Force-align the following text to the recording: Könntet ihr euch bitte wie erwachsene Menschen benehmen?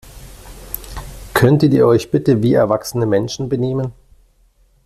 Könntet 1.35 1.73
ihr 1.75 1.85
euch 1.85 2.09
bitte 2.09 2.41
wie 2.41 2.53
erwachsene 2.55 3.05
Menschen 3.05 3.49
benehmen? 3.49 3.93